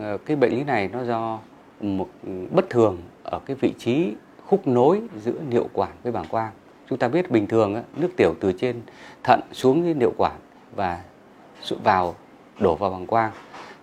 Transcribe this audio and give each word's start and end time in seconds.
Ờ, 0.00 0.18
cái 0.26 0.36
bệnh 0.36 0.50
lý 0.50 0.64
này 0.64 0.88
nó 0.92 1.04
do 1.04 1.38
một 1.80 2.08
ừ, 2.26 2.30
bất 2.50 2.70
thường 2.70 2.98
ở 3.22 3.38
cái 3.46 3.56
vị 3.60 3.74
trí 3.78 4.14
khúc 4.46 4.66
nối 4.66 5.02
giữa 5.22 5.34
niệu 5.48 5.68
quản 5.72 5.90
với 6.02 6.12
bàng 6.12 6.24
quang. 6.30 6.52
Chúng 6.88 6.98
ta 6.98 7.08
biết 7.08 7.30
bình 7.30 7.46
thường 7.46 7.74
á, 7.74 7.82
nước 7.96 8.08
tiểu 8.16 8.34
từ 8.40 8.52
trên 8.52 8.80
thận 9.22 9.40
xuống 9.52 9.84
cái 9.84 9.94
niệu 9.94 10.12
quản 10.16 10.36
và 10.76 11.00
vào 11.84 12.14
đổ 12.58 12.74
vào 12.74 12.90
bàng 12.90 13.06
quang. 13.06 13.32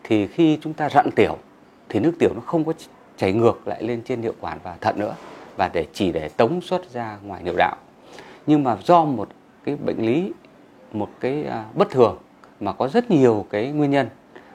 Thì 0.03 0.27
khi 0.27 0.59
chúng 0.61 0.73
ta 0.73 0.89
rặn 0.89 1.09
tiểu 1.15 1.37
thì 1.89 1.99
nước 1.99 2.13
tiểu 2.19 2.29
nó 2.35 2.41
không 2.41 2.63
có 2.63 2.73
chảy 3.17 3.33
ngược 3.33 3.67
lại 3.67 3.83
lên 3.83 4.01
trên 4.05 4.21
niệu 4.21 4.33
quản 4.39 4.59
và 4.63 4.75
thận 4.81 4.99
nữa 4.99 5.15
và 5.57 5.69
để 5.73 5.85
chỉ 5.93 6.11
để 6.11 6.29
tống 6.29 6.61
xuất 6.61 6.89
ra 6.89 7.17
ngoài 7.23 7.43
niệu 7.43 7.55
đạo. 7.57 7.75
Nhưng 8.47 8.63
mà 8.63 8.77
do 8.83 9.05
một 9.05 9.29
cái 9.63 9.75
bệnh 9.75 10.05
lý 10.05 10.31
một 10.93 11.09
cái 11.19 11.43
à, 11.43 11.65
bất 11.73 11.89
thường 11.89 12.17
mà 12.59 12.73
có 12.73 12.87
rất 12.87 13.11
nhiều 13.11 13.45
cái 13.49 13.71
nguyên 13.71 13.91
nhân 13.91 14.07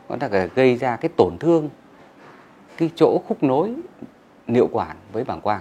có 0.08 0.16
thể 0.16 0.48
gây 0.54 0.76
ra 0.76 0.96
cái 0.96 1.08
tổn 1.16 1.38
thương, 1.38 1.68
cái 2.76 2.90
chỗ 2.96 3.20
khúc 3.28 3.42
nối 3.42 3.74
niệu 4.46 4.68
quản 4.72 4.96
với 5.12 5.24
bảng 5.24 5.40
quang 5.40 5.60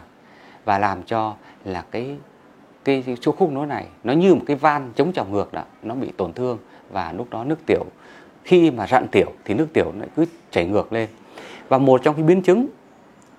và 0.66 0.80
làm 0.80 1.04
cho 1.04 1.36
là 1.66 1.86
cái 1.92 2.18
cái 2.84 3.04
chỗ 3.20 3.32
khúc 3.32 3.52
nối 3.52 3.68
này 3.68 3.88
nó 4.04 4.14
như 4.14 4.36
một 4.36 4.42
cái 4.48 4.56
van 4.56 4.92
chống 4.96 5.12
trào 5.12 5.26
ngược 5.26 5.54
đó, 5.54 5.64
nó 5.84 5.96
bị 5.96 6.12
tổn 6.18 6.34
thương 6.34 6.58
và 6.92 7.14
lúc 7.18 7.30
đó 7.30 7.44
nước 7.44 7.66
tiểu, 7.66 7.86
khi 8.44 8.72
mà 8.72 8.88
rạn 8.88 9.08
tiểu 9.08 9.32
thì 9.46 9.54
nước 9.54 9.68
tiểu 9.74 9.92
nó 9.96 10.06
cứ 10.16 10.26
chảy 10.52 10.66
ngược 10.66 10.94
lên. 10.94 11.10
Và 11.70 11.78
một 11.78 12.02
trong 12.04 12.16
cái 12.16 12.24
biến 12.24 12.42
chứng 12.42 12.68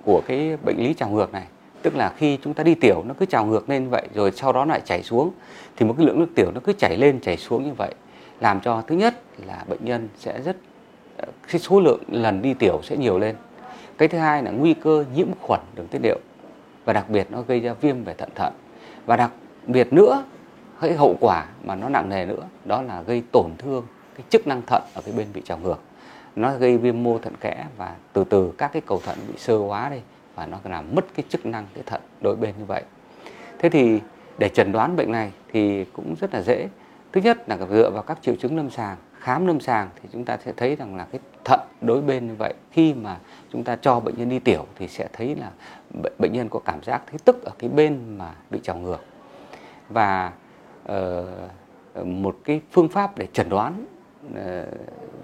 của 0.04 0.22
cái 0.26 0.56
bệnh 0.64 0.76
lý 0.78 0.94
trào 0.94 1.10
ngược 1.10 1.32
này, 1.32 1.46
tức 1.82 1.96
là 1.96 2.12
khi 2.16 2.38
chúng 2.42 2.54
ta 2.54 2.64
đi 2.64 2.74
tiểu 2.74 3.02
nó 3.06 3.14
cứ 3.18 3.26
trào 3.26 3.46
ngược 3.46 3.70
lên 3.70 3.84
như 3.84 3.90
vậy 3.90 4.08
rồi 4.14 4.32
sau 4.32 4.52
đó 4.52 4.64
lại 4.64 4.80
chảy 4.84 5.02
xuống, 5.02 5.30
thì 5.76 5.86
một 5.86 5.94
cái 5.98 6.06
lượng 6.06 6.18
nước 6.18 6.28
tiểu 6.34 6.50
nó 6.54 6.60
cứ 6.64 6.72
chảy 6.72 6.96
lên, 6.96 7.20
chảy 7.20 7.36
xuống 7.36 7.64
như 7.64 7.72
vậy, 7.72 7.94
làm 8.40 8.60
cho 8.60 8.82
thứ 8.86 8.94
nhất 8.94 9.22
là 9.46 9.64
bệnh 9.68 9.84
nhân 9.84 10.08
sẽ 10.18 10.40
rất 10.40 10.56
cái 11.52 11.60
số 11.60 11.80
lượng 11.80 12.00
lần 12.08 12.42
đi 12.42 12.54
tiểu 12.54 12.80
sẽ 12.82 12.96
nhiều 12.96 13.18
lên. 13.18 13.36
Cái 13.98 14.08
thứ 14.08 14.18
hai 14.18 14.42
là 14.42 14.50
nguy 14.50 14.74
cơ 14.74 15.04
nhiễm 15.14 15.26
khuẩn 15.40 15.60
đường 15.74 15.86
tiết 15.86 15.98
niệu 16.02 16.18
và 16.84 16.92
đặc 16.92 17.08
biệt 17.08 17.26
nó 17.30 17.42
gây 17.42 17.60
ra 17.60 17.72
viêm 17.72 18.04
về 18.04 18.14
thận 18.14 18.28
thận. 18.34 18.52
Và 19.06 19.16
đặc 19.16 19.30
biệt 19.66 19.92
nữa, 19.92 20.24
cái 20.80 20.92
hậu 20.92 21.16
quả 21.20 21.46
mà 21.64 21.74
nó 21.74 21.88
nặng 21.88 22.08
nề 22.08 22.26
nữa, 22.26 22.42
đó 22.64 22.82
là 22.82 23.02
gây 23.02 23.22
tổn 23.32 23.50
thương 23.58 23.86
cái 24.14 24.24
chức 24.30 24.46
năng 24.46 24.62
thận 24.66 24.82
ở 24.94 25.02
cái 25.04 25.14
bên 25.14 25.26
bị 25.34 25.42
trào 25.44 25.58
ngược. 25.58 25.80
Nó 26.36 26.56
gây 26.56 26.78
viêm 26.78 27.02
mô 27.02 27.18
thận 27.18 27.34
kẽ 27.40 27.66
và 27.76 27.94
từ 28.12 28.24
từ 28.24 28.52
các 28.58 28.72
cái 28.72 28.82
cầu 28.86 29.00
thận 29.04 29.18
bị 29.28 29.34
sơ 29.36 29.58
hóa 29.58 29.88
đi 29.88 30.00
và 30.34 30.46
nó 30.46 30.58
làm 30.64 30.94
mất 30.94 31.04
cái 31.14 31.24
chức 31.28 31.46
năng 31.46 31.66
cái 31.74 31.84
thận 31.86 32.00
đối 32.20 32.36
bên 32.36 32.54
như 32.58 32.64
vậy. 32.64 32.82
Thế 33.58 33.68
thì 33.68 34.00
để 34.38 34.48
chẩn 34.48 34.72
đoán 34.72 34.96
bệnh 34.96 35.12
này 35.12 35.32
thì 35.52 35.84
cũng 35.84 36.14
rất 36.20 36.34
là 36.34 36.42
dễ. 36.42 36.68
Thứ 37.12 37.20
nhất 37.20 37.48
là 37.48 37.58
dựa 37.70 37.90
vào 37.90 38.02
các 38.02 38.18
triệu 38.22 38.34
chứng 38.36 38.56
lâm 38.56 38.70
sàng 38.70 38.96
khám 39.22 39.46
lâm 39.46 39.60
sàng 39.60 39.88
thì 40.02 40.08
chúng 40.12 40.24
ta 40.24 40.38
sẽ 40.44 40.52
thấy 40.56 40.76
rằng 40.76 40.96
là 40.96 41.06
cái 41.12 41.20
thận 41.44 41.60
đối 41.80 42.00
bên 42.00 42.26
như 42.26 42.34
vậy 42.38 42.54
khi 42.70 42.94
mà 42.94 43.16
chúng 43.52 43.64
ta 43.64 43.76
cho 43.76 44.00
bệnh 44.00 44.14
nhân 44.16 44.28
đi 44.28 44.38
tiểu 44.38 44.66
thì 44.78 44.88
sẽ 44.88 45.08
thấy 45.12 45.36
là 45.36 45.50
bệnh 46.18 46.32
nhân 46.32 46.48
có 46.48 46.60
cảm 46.64 46.82
giác 46.82 47.02
thấy 47.06 47.18
tức 47.24 47.44
ở 47.44 47.52
cái 47.58 47.70
bên 47.70 48.18
mà 48.18 48.30
bị 48.50 48.60
trào 48.62 48.76
ngược. 48.76 48.98
Và 49.88 50.32
uh, 50.92 52.06
một 52.06 52.36
cái 52.44 52.60
phương 52.70 52.88
pháp 52.88 53.18
để 53.18 53.26
chẩn 53.32 53.48
đoán 53.48 53.84
uh, 54.26 54.36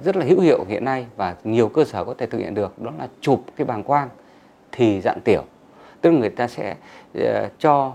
rất 0.05 0.17
là 0.17 0.25
hữu 0.25 0.41
hiệu 0.41 0.65
hiện 0.69 0.85
nay 0.85 1.07
và 1.17 1.37
nhiều 1.45 1.69
cơ 1.69 1.85
sở 1.85 2.05
có 2.05 2.15
thể 2.19 2.27
thực 2.27 2.39
hiện 2.39 2.55
được 2.55 2.83
đó 2.83 2.93
là 2.99 3.09
chụp 3.21 3.45
cái 3.57 3.65
bàng 3.65 3.83
quang 3.83 4.09
thì 4.73 5.01
dạn 5.01 5.21
tiểu. 5.25 5.43
Tức 6.01 6.11
là 6.11 6.19
người 6.19 6.31
ta 6.31 6.49
sẽ 6.49 6.77
uh, 7.19 7.25
cho 7.59 7.93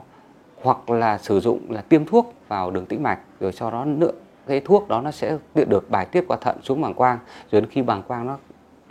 hoặc 0.62 0.90
là 0.90 1.18
sử 1.18 1.40
dụng 1.40 1.72
là 1.72 1.82
tiêm 1.82 2.06
thuốc 2.06 2.34
vào 2.48 2.72
đường 2.72 2.86
tĩnh 2.86 3.04
mạch 3.04 3.20
rồi 3.40 3.52
sau 3.52 3.72
đó 3.72 3.86
nữa 3.86 4.12
cái 4.48 4.60
thuốc 4.60 4.88
đó 4.88 5.02
nó 5.02 5.12
sẽ 5.12 5.38
được 5.56 5.90
bài 5.90 6.06
tiết 6.06 6.24
qua 6.28 6.38
thận 6.42 6.58
xuống 6.64 6.82
bàng 6.82 6.94
quang, 6.94 7.20
rồi 7.52 7.62
đến 7.62 7.70
khi 7.70 7.82
bàng 7.82 8.04
quang 8.08 8.28
nó 8.28 8.38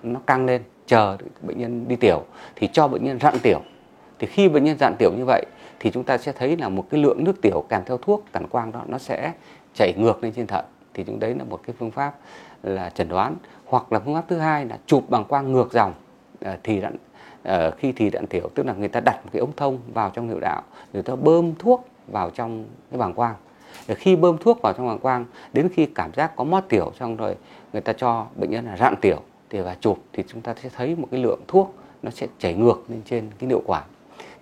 nó 0.02 0.20
căng 0.26 0.46
lên, 0.46 0.62
chờ 0.86 1.16
bệnh 1.42 1.58
nhân 1.58 1.88
đi 1.88 1.96
tiểu, 1.96 2.24
thì 2.56 2.68
cho 2.72 2.88
bệnh 2.88 3.04
nhân 3.04 3.18
dặn 3.20 3.38
tiểu. 3.42 3.60
Thì 4.18 4.26
khi 4.26 4.48
bệnh 4.48 4.64
nhân 4.64 4.78
dặn 4.78 4.94
tiểu 4.98 5.12
như 5.16 5.24
vậy, 5.24 5.46
thì 5.80 5.90
chúng 5.90 6.04
ta 6.04 6.18
sẽ 6.18 6.32
thấy 6.32 6.56
là 6.56 6.68
một 6.68 6.86
cái 6.90 7.00
lượng 7.00 7.24
nước 7.24 7.42
tiểu 7.42 7.64
kèm 7.68 7.82
theo 7.86 7.98
thuốc 7.98 8.24
cản 8.32 8.48
quang 8.48 8.72
đó, 8.72 8.82
nó 8.86 8.98
sẽ 8.98 9.32
chảy 9.74 9.94
ngược 9.96 10.24
lên 10.24 10.32
trên 10.32 10.46
thận. 10.46 10.64
Thì 10.94 11.04
chúng 11.04 11.20
đấy 11.20 11.34
là 11.34 11.44
một 11.44 11.60
cái 11.66 11.76
phương 11.78 11.90
pháp 11.90 12.14
là 12.62 12.90
chẩn 12.90 13.08
đoán. 13.08 13.36
Hoặc 13.64 13.92
là 13.92 13.98
phương 13.98 14.14
pháp 14.14 14.24
thứ 14.28 14.38
hai 14.38 14.66
là 14.66 14.78
chụp 14.86 15.04
bằng 15.08 15.24
quang 15.24 15.52
ngược 15.52 15.72
dòng 15.72 15.94
ờ, 16.40 16.56
thì 16.62 16.80
đạn 16.80 16.96
ờ, 17.42 17.70
khi 17.70 17.92
thì 17.92 18.10
đạn 18.10 18.26
tiểu, 18.26 18.50
tức 18.54 18.66
là 18.66 18.72
người 18.72 18.88
ta 18.88 19.00
đặt 19.00 19.20
một 19.24 19.30
cái 19.32 19.40
ống 19.40 19.52
thông 19.56 19.78
vào 19.94 20.10
trong 20.10 20.28
niệu 20.28 20.40
đạo, 20.40 20.62
người 20.92 21.02
ta 21.02 21.14
bơm 21.16 21.54
thuốc 21.54 21.88
vào 22.06 22.30
trong 22.30 22.64
cái 22.90 22.98
bàng 22.98 23.14
quang 23.14 23.34
khi 23.88 24.16
bơm 24.16 24.38
thuốc 24.38 24.62
vào 24.62 24.72
trong 24.72 24.86
bàng 24.86 24.98
quang 24.98 25.24
đến 25.52 25.68
khi 25.74 25.86
cảm 25.86 26.10
giác 26.14 26.36
có 26.36 26.44
mót 26.44 26.64
tiểu 26.68 26.92
xong 26.98 27.16
rồi 27.16 27.36
người 27.72 27.82
ta 27.82 27.92
cho 27.92 28.26
bệnh 28.36 28.50
nhân 28.50 28.66
là 28.66 28.76
rạn 28.76 28.94
tiểu 29.00 29.18
thì 29.50 29.60
và 29.60 29.76
chụp 29.80 29.98
thì 30.12 30.24
chúng 30.28 30.40
ta 30.40 30.54
sẽ 30.62 30.68
thấy 30.76 30.96
một 30.96 31.08
cái 31.10 31.20
lượng 31.20 31.40
thuốc 31.48 31.74
nó 32.02 32.10
sẽ 32.10 32.26
chảy 32.38 32.54
ngược 32.54 32.84
lên 32.88 33.00
trên 33.04 33.28
cái 33.38 33.48
niệu 33.48 33.62
quản. 33.66 33.84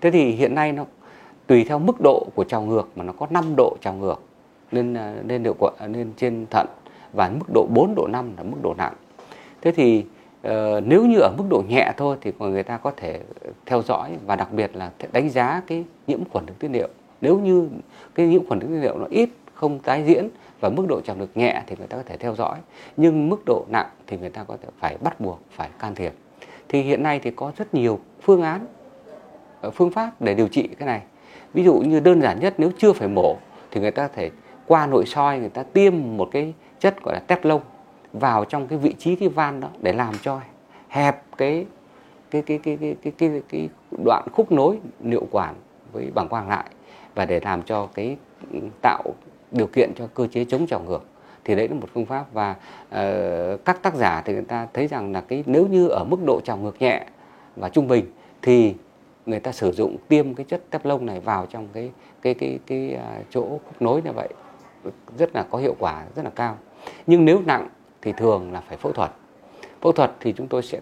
Thế 0.01 0.11
thì 0.11 0.31
hiện 0.31 0.55
nay 0.55 0.73
nó 0.73 0.85
tùy 1.47 1.65
theo 1.65 1.79
mức 1.79 2.01
độ 2.01 2.27
của 2.35 2.45
trào 2.45 2.63
ngược 2.63 2.89
mà 2.97 3.05
nó 3.05 3.13
có 3.13 3.27
5 3.31 3.45
độ 3.57 3.77
trào 3.81 3.95
ngược 3.95 4.23
lên 4.71 4.95
à, 4.95 5.15
lên 5.29 5.43
niệu 5.43 5.55
quản 5.59 5.75
lên 5.93 6.13
trên 6.17 6.47
thận 6.51 6.67
và 7.13 7.31
mức 7.39 7.47
độ 7.55 7.67
4 7.71 7.95
độ 7.95 8.07
5 8.07 8.33
là 8.37 8.43
mức 8.43 8.57
độ 8.63 8.75
nặng. 8.79 8.95
Thế 9.61 9.73
thì 9.73 10.05
uh, 10.47 10.53
nếu 10.85 11.07
như 11.07 11.19
ở 11.19 11.33
mức 11.39 11.45
độ 11.51 11.63
nhẹ 11.69 11.93
thôi 11.97 12.17
thì 12.21 12.33
người 12.39 12.63
ta 12.63 12.77
có 12.77 12.93
thể 12.97 13.21
theo 13.67 13.83
dõi 13.83 14.17
và 14.27 14.37
đặc 14.37 14.53
biệt 14.53 14.77
là 14.77 14.91
đánh 15.13 15.31
giá 15.31 15.63
cái 15.67 15.85
nhiễm 16.07 16.21
khuẩn 16.33 16.47
đường 16.47 16.57
tiết 16.57 16.69
niệu 16.69 16.89
nếu 17.21 17.39
như 17.39 17.69
cái 18.15 18.27
nhiễm 18.27 18.47
khuẩn 18.47 18.61
tiết 18.61 18.67
niệu 18.67 18.99
nó 18.99 19.07
ít 19.11 19.29
không 19.55 19.79
tái 19.79 20.05
diễn 20.07 20.29
và 20.61 20.69
mức 20.69 20.87
độ 20.89 21.01
trào 21.01 21.17
được 21.17 21.37
nhẹ 21.37 21.63
thì 21.67 21.77
người 21.79 21.87
ta 21.87 21.97
có 21.97 22.03
thể 22.07 22.17
theo 22.17 22.35
dõi 22.35 22.59
nhưng 22.97 23.29
mức 23.29 23.43
độ 23.47 23.65
nặng 23.69 23.89
thì 24.07 24.19
người 24.19 24.31
ta 24.31 24.45
có 24.45 24.57
thể 24.63 24.69
phải 24.79 24.97
bắt 25.01 25.21
buộc 25.21 25.41
phải 25.51 25.69
can 25.79 25.95
thiệp. 25.95 26.13
Thì 26.69 26.83
hiện 26.83 27.03
nay 27.03 27.21
thì 27.23 27.31
có 27.31 27.53
rất 27.57 27.75
nhiều 27.75 27.99
phương 28.23 28.43
án 28.43 28.67
ờ, 29.61 29.71
phương 29.71 29.91
pháp 29.91 30.11
để 30.21 30.35
điều 30.35 30.49
trị 30.49 30.69
cái 30.79 30.87
này. 30.87 31.03
Ví 31.55 31.65
dụ 31.65 31.75
như 31.75 32.01
đơn 32.01 32.23
giản 32.23 32.41
nhất 32.41 32.55
nếu 32.59 32.71
chưa 32.79 32.93
phải 32.93 33.09
mổ 33.09 33.37
thì 33.71 33.81
người 33.81 33.91
ta 33.91 34.07
có 34.07 34.15
thể 34.15 34.31
qua 34.67 34.87
nội 34.87 35.07
soi 35.07 35.39
người 35.39 35.49
ta 35.49 35.63
tiêm 35.63 35.95
một 36.17 36.29
cái 36.33 36.55
chất 36.81 37.03
gọi 37.03 37.15
là 37.15 37.21
tép 37.21 37.45
lông 37.45 37.61
vào 38.13 38.45
trong 38.45 38.69
cái 38.69 38.79
vị 38.79 38.95
trí 38.99 39.17
cái 39.17 39.29
van 39.29 39.61
đó 39.61 39.69
để 39.83 39.93
làm 39.93 40.15
cho 40.23 40.41
hẹp 40.89 41.23
cái 41.37 41.67
cái 42.31 42.43
cái 42.43 42.59
cái 42.59 42.77
cái 42.81 42.97
cái 43.03 43.13
cái, 43.19 43.43
cái 43.49 43.69
đoạn 44.05 44.29
khúc 44.33 44.53
nối 44.53 44.79
niệu 45.01 45.27
quản 45.31 45.55
với 45.93 46.11
bảng 46.15 46.29
quang 46.29 46.49
lại 46.49 46.65
và 47.21 47.27
để 47.27 47.41
làm 47.41 47.63
cho 47.63 47.89
cái 47.95 48.17
tạo 48.83 49.03
điều 49.51 49.67
kiện 49.67 49.93
cho 49.97 50.07
cơ 50.15 50.27
chế 50.27 50.45
chống 50.45 50.67
trào 50.67 50.81
ngược 50.81 51.05
thì 51.45 51.55
đấy 51.55 51.69
là 51.69 51.75
một 51.75 51.89
phương 51.95 52.07
pháp. 52.07 52.25
Và 52.33 52.51
uh, 52.51 53.65
các 53.65 53.83
tác 53.83 53.95
giả 53.95 54.23
thì 54.25 54.33
người 54.33 54.43
ta 54.43 54.67
thấy 54.73 54.87
rằng 54.87 55.13
là 55.13 55.21
cái 55.21 55.45
nếu 55.47 55.67
như 55.67 55.89
ở 55.89 56.05
mức 56.05 56.17
độ 56.27 56.41
trào 56.45 56.57
ngược 56.57 56.83
nhẹ 56.83 57.07
và 57.57 57.69
trung 57.69 57.89
bình 57.89 58.05
thì 58.43 58.75
người 59.27 59.41
ta 59.41 59.53
sử 59.53 59.73
dụng 59.73 59.97
tiêm 60.09 60.35
cái 60.35 60.47
chất 60.49 60.63
tép 60.71 60.85
lông 60.85 61.07
này 61.07 61.21
vào 61.21 61.47
trong 61.47 61.69
cái 61.73 61.91
cái 62.23 62.35
cái 62.35 62.59
cái, 62.67 62.89
cái 62.91 63.25
chỗ 63.31 63.41
khúc 63.49 63.83
nối 63.83 64.03
như 64.03 64.13
vậy 64.13 64.29
rất 65.19 65.35
là 65.35 65.43
có 65.51 65.59
hiệu 65.59 65.77
quả 65.79 66.05
rất 66.17 66.25
là 66.25 66.31
cao. 66.31 66.59
Nhưng 67.07 67.25
nếu 67.25 67.41
nặng 67.47 67.69
thì 68.03 68.13
thường 68.13 68.53
là 68.53 68.61
phải 68.61 68.77
phẫu 68.77 68.93
thuật. 68.93 69.11
Phẫu 69.81 69.93
thuật 69.93 70.13
thì 70.21 70.33
chúng 70.33 70.49
tôi 70.49 70.63
sẽ 70.63 70.81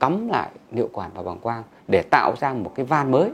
cắm 0.00 0.28
lại 0.28 0.48
niệu 0.70 0.88
quản 0.92 1.10
vào 1.14 1.24
bàng 1.24 1.38
quang 1.38 1.62
để 1.88 2.02
tạo 2.10 2.34
ra 2.40 2.52
một 2.52 2.72
cái 2.74 2.86
van 2.86 3.10
mới 3.10 3.30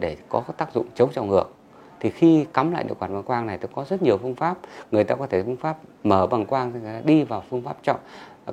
để 0.00 0.16
có 0.28 0.42
tác 0.56 0.72
dụng 0.74 0.86
chống 0.94 1.12
trào 1.12 1.24
ngược 1.24 1.55
thì 2.00 2.10
khi 2.10 2.46
cắm 2.54 2.72
lại 2.72 2.84
được 2.84 2.98
quản 2.98 3.12
bằng 3.12 3.22
quang 3.22 3.46
này 3.46 3.58
thì 3.58 3.68
có 3.74 3.84
rất 3.88 4.02
nhiều 4.02 4.18
phương 4.18 4.34
pháp. 4.34 4.56
Người 4.90 5.04
ta 5.04 5.14
có 5.14 5.26
thể 5.26 5.42
phương 5.42 5.56
pháp 5.56 5.76
mở 6.04 6.26
bằng 6.26 6.46
quang 6.46 6.72
đi 7.04 7.24
vào 7.24 7.42
phương 7.50 7.62
pháp 7.62 7.76
trọng 7.82 8.00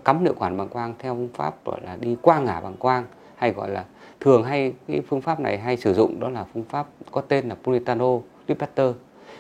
cắm 0.06 0.24
niệu 0.24 0.34
quản 0.40 0.58
bằng 0.58 0.70
quang 0.70 0.94
theo 1.00 1.16
phương 1.16 1.30
pháp 1.34 1.66
gọi 1.66 1.82
là 1.84 1.98
đi 2.00 2.18
qua 2.22 2.40
ngả 2.40 2.60
bằng 2.60 2.76
quang 2.80 3.06
hay 3.36 3.52
gọi 3.52 3.70
là 3.70 3.86
thường 4.20 4.44
hay 4.44 4.74
cái 4.88 5.02
phương 5.08 5.22
pháp 5.22 5.40
này 5.40 5.58
hay 5.58 5.78
sử 5.78 5.94
dụng 5.94 6.20
đó 6.20 6.30
là 6.30 6.46
phương 6.54 6.64
pháp 6.64 6.88
có 7.12 7.22
tên 7.22 7.50
là 7.50 7.56
Puritano 7.64 8.08
Lipetter 8.48 8.92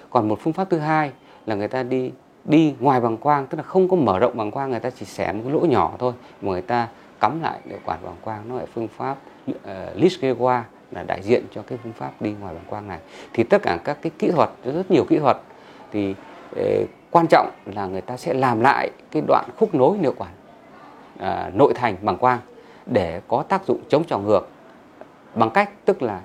còn 0.10 0.30
một 0.30 0.40
phương 0.42 0.54
pháp 0.54 0.70
thứ 0.70 0.78
hai 0.78 1.12
là 1.46 1.56
người 1.56 1.68
ta 1.68 1.84
đi 1.84 2.12
đi 2.46 2.76
ngoài 2.80 3.02
bằng 3.02 3.18
quang 3.18 3.48
tức 3.48 3.58
là 3.58 3.64
không 3.64 3.88
có 3.88 3.96
mở 3.96 4.20
rộng 4.20 4.38
bằng 4.38 4.52
quang 4.52 4.72
người 4.72 4.80
ta 4.80 4.90
chỉ 4.90 5.06
xẻ 5.06 5.34
một 5.34 5.40
cái 5.44 5.54
lỗ 5.54 5.60
nhỏ 5.60 5.92
thôi. 6.00 6.14
Mà 6.42 6.52
người 6.52 6.62
ta 6.62 6.88
cắm 7.20 7.42
lại 7.42 7.60
niệu 7.66 7.78
quản 7.86 8.00
bằng 8.06 8.16
quang 8.22 8.50
nó 8.50 8.56
là 8.56 8.66
phương 8.74 8.88
pháp 8.88 9.18
ờ, 9.64 9.92
uh, 9.92 10.02
Lischkewa 10.02 10.62
là 10.96 11.04
đại 11.04 11.22
diện 11.22 11.44
cho 11.52 11.62
cái 11.62 11.78
phương 11.84 11.94
pháp 11.94 12.22
đi 12.22 12.34
ngoài 12.40 12.54
bằng 12.54 12.66
quang 12.68 12.88
này. 12.88 13.00
Thì 13.34 13.44
tất 13.44 13.62
cả 13.64 13.78
các 13.84 13.98
cái 14.02 14.12
kỹ 14.20 14.32
thuật 14.32 14.50
rất 14.64 14.92
nhiều 14.92 15.06
kỹ 15.10 15.20
thuật 15.20 15.38
thì 15.92 16.16
eh, 16.56 16.88
quan 17.12 17.28
trọng 17.28 17.50
là 17.66 17.86
người 17.86 18.02
ta 18.02 18.18
sẽ 18.18 18.34
làm 18.34 18.60
lại 18.60 18.90
cái 19.12 19.24
đoạn 19.28 19.50
khúc 19.58 19.76
nối 19.76 19.98
niệu 19.98 20.14
quản 20.18 20.32
à, 21.20 21.52
nội 21.54 21.74
thành 21.76 21.96
bằng 22.02 22.18
quang 22.18 22.40
để 22.86 23.22
có 23.28 23.44
tác 23.44 23.66
dụng 23.66 23.80
chống 23.90 24.04
trào 24.04 24.20
ngược. 24.20 24.48
Bằng 25.36 25.50
cách 25.50 25.70
tức 25.86 26.02
là 26.02 26.22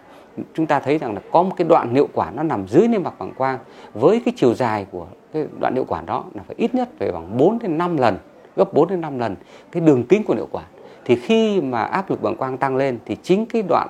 chúng 0.55 0.67
ta 0.67 0.81
thấy 0.81 0.99
rằng 0.99 1.15
là 1.15 1.21
có 1.33 1.43
một 1.43 1.55
cái 1.57 1.67
đoạn 1.69 1.95
niệu 1.95 2.09
quản 2.13 2.37
nó 2.37 2.43
nằm 2.43 2.69
dưới 2.69 2.89
niêm 2.89 3.03
mạc 3.03 3.19
bằng 3.19 3.33
quang 3.35 3.59
với 3.95 4.23
cái 4.25 4.35
chiều 4.37 4.55
dài 4.55 4.87
của 4.91 5.07
cái 5.33 5.47
đoạn 5.61 5.75
niệu 5.75 5.85
quản 5.85 6.07
đó 6.07 6.25
là 6.35 6.43
phải 6.47 6.57
ít 6.59 6.75
nhất 6.75 6.89
phải 6.99 7.13
bằng 7.13 7.37
4 7.39 7.59
đến 7.59 7.79
5 7.79 7.97
lần 7.97 8.19
gấp 8.57 8.73
4 8.73 8.89
đến 8.89 9.01
5 9.01 9.19
lần 9.19 9.37
cái 9.73 9.81
đường 9.81 10.05
kính 10.05 10.25
của 10.25 10.35
niệu 10.35 10.49
quản. 10.51 10.65
Thì 11.05 11.17
khi 11.17 11.61
mà 11.61 11.83
áp 11.83 12.11
lực 12.11 12.23
bằng 12.23 12.37
quang 12.37 12.59
tăng 12.59 12.77
lên 12.77 12.99
thì 13.05 13.17
chính 13.23 13.47
cái 13.47 13.63
đoạn 13.69 13.89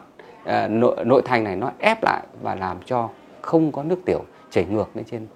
Ờ, 0.49 0.69
nội, 0.69 0.97
nội 1.05 1.23
thành 1.25 1.45
này 1.45 1.57
nó 1.57 1.71
ép 1.79 2.03
lại 2.03 2.23
và 2.43 2.55
làm 2.55 2.79
cho 2.87 3.09
không 3.41 3.73
có 3.73 3.83
nước 3.83 3.99
tiểu 4.05 4.21
chảy 4.51 4.65
ngược 4.65 4.97
lên 4.97 5.05
trên 5.11 5.27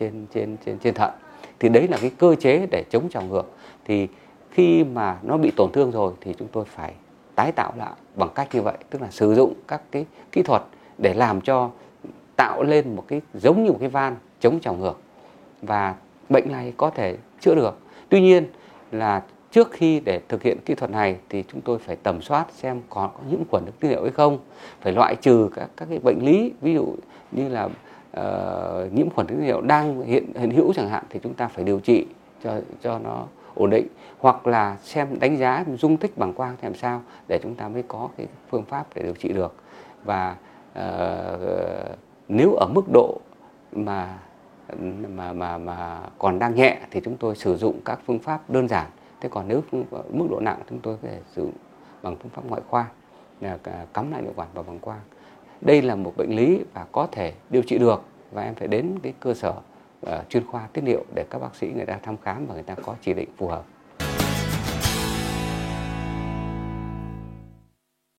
trên 0.00 0.26
trên 0.34 0.56
trên 0.64 0.78
trên 0.78 0.94
thận. 0.94 1.10
Thì 1.58 1.68
đấy 1.68 1.88
là 1.88 1.98
cái 2.00 2.10
cơ 2.18 2.34
chế 2.34 2.66
để 2.70 2.84
chống 2.90 3.08
trào 3.08 3.22
ngược. 3.22 3.52
Thì 3.84 4.08
khi 4.50 4.84
mà 4.84 5.18
nó 5.22 5.36
bị 5.36 5.52
tổn 5.56 5.72
thương 5.72 5.90
rồi 5.90 6.12
thì 6.20 6.34
chúng 6.38 6.48
tôi 6.52 6.64
phải 6.64 6.94
tái 7.34 7.52
tạo 7.52 7.72
lại 7.76 7.92
bằng 8.14 8.28
cách 8.34 8.48
như 8.54 8.62
vậy 8.62 8.76
tức 8.90 9.02
là 9.02 9.10
sử 9.10 9.34
dụng 9.34 9.54
các 9.68 9.82
cái 9.90 10.06
kỹ 10.32 10.42
thuật 10.42 10.62
để 10.98 11.14
làm 11.14 11.40
cho 11.40 11.70
tạo 12.36 12.62
lên 12.62 12.96
một 12.96 13.04
cái 13.08 13.20
giống 13.34 13.64
như 13.64 13.72
một 13.72 13.78
cái 13.80 13.88
van 13.88 14.16
chống 14.40 14.60
trào 14.60 14.74
ngược. 14.74 15.00
Và 15.62 15.94
bệnh 16.28 16.52
này 16.52 16.72
có 16.76 16.90
thể 16.90 17.16
chữa 17.40 17.54
được. 17.54 17.78
Tuy 18.08 18.20
nhiên 18.20 18.46
là 18.92 19.22
trước 19.56 19.70
khi 19.70 20.00
để 20.00 20.20
thực 20.28 20.42
hiện 20.42 20.58
kỹ 20.64 20.74
thuật 20.74 20.90
này 20.90 21.16
thì 21.28 21.44
chúng 21.52 21.60
tôi 21.60 21.78
phải 21.78 21.96
tầm 21.96 22.22
soát 22.22 22.46
xem 22.52 22.80
có, 22.90 23.10
có 23.14 23.20
nhiễm 23.30 23.40
khuẩn 23.50 23.64
tiết 23.80 23.88
niệu 23.88 24.02
hay 24.02 24.10
không. 24.12 24.38
Phải 24.80 24.92
loại 24.92 25.16
trừ 25.16 25.48
các 25.54 25.68
các 25.76 25.88
cái 25.88 25.98
bệnh 25.98 26.18
lý 26.24 26.52
ví 26.60 26.74
dụ 26.74 26.94
như 27.32 27.48
là 27.48 27.64
uh, 27.64 28.92
nhiễm 28.92 29.10
khuẩn 29.10 29.26
tiết 29.26 29.34
niệu 29.38 29.60
đang 29.60 30.02
hiện 30.02 30.34
hiện 30.34 30.50
hữu 30.50 30.72
chẳng 30.72 30.88
hạn 30.88 31.04
thì 31.10 31.20
chúng 31.22 31.34
ta 31.34 31.48
phải 31.48 31.64
điều 31.64 31.80
trị 31.80 32.06
cho 32.44 32.60
cho 32.82 32.98
nó 32.98 33.26
ổn 33.54 33.70
định. 33.70 33.86
Hoặc 34.18 34.46
là 34.46 34.76
xem 34.82 35.18
đánh 35.20 35.36
giá 35.36 35.64
dung 35.78 35.96
tích 35.96 36.18
bằng 36.18 36.32
quang 36.32 36.56
làm 36.62 36.74
sao 36.74 37.02
để 37.28 37.38
chúng 37.42 37.54
ta 37.54 37.68
mới 37.68 37.82
có 37.88 38.08
cái 38.16 38.26
phương 38.50 38.64
pháp 38.64 38.86
để 38.94 39.02
điều 39.02 39.14
trị 39.14 39.28
được. 39.28 39.54
Và 40.04 40.36
uh, 40.78 41.98
nếu 42.28 42.54
ở 42.54 42.66
mức 42.74 42.84
độ 42.92 43.20
mà 43.72 44.18
mà 45.08 45.32
mà 45.32 45.58
mà 45.58 46.00
còn 46.18 46.38
đang 46.38 46.54
nhẹ 46.54 46.78
thì 46.90 47.00
chúng 47.04 47.16
tôi 47.16 47.36
sử 47.36 47.56
dụng 47.56 47.80
các 47.84 47.98
phương 48.06 48.18
pháp 48.18 48.50
đơn 48.50 48.68
giản 48.68 48.86
thế 49.20 49.28
còn 49.28 49.48
nếu 49.48 49.62
mức 50.10 50.26
độ 50.30 50.40
nặng 50.40 50.60
chúng 50.70 50.80
tôi 50.80 50.96
có 51.02 51.08
thể 51.08 51.20
sử 51.32 51.42
dụng 51.42 51.52
bằng 52.02 52.16
phương 52.16 52.30
pháp 52.30 52.42
ngoại 52.44 52.62
khoa 52.68 52.88
là 53.40 53.58
cắm 53.94 54.12
lại 54.12 54.22
niệu 54.22 54.32
quản 54.36 54.48
vào 54.54 54.64
bằng 54.64 54.78
quang 54.78 55.00
đây 55.60 55.82
là 55.82 55.94
một 55.94 56.12
bệnh 56.16 56.36
lý 56.36 56.64
và 56.74 56.86
có 56.92 57.06
thể 57.12 57.32
điều 57.50 57.62
trị 57.62 57.78
được 57.78 58.02
và 58.32 58.42
em 58.42 58.54
phải 58.54 58.68
đến 58.68 58.98
cái 59.02 59.14
cơ 59.20 59.34
sở 59.34 59.50
uh, 60.06 60.28
chuyên 60.28 60.46
khoa 60.46 60.68
tiết 60.72 60.80
niệu 60.84 61.04
để 61.14 61.24
các 61.30 61.38
bác 61.38 61.54
sĩ 61.54 61.72
người 61.76 61.86
ta 61.86 61.98
thăm 62.02 62.16
khám 62.16 62.46
và 62.46 62.54
người 62.54 62.62
ta 62.62 62.74
có 62.74 62.94
chỉ 63.00 63.14
định 63.14 63.28
phù 63.36 63.48
hợp. 63.48 63.64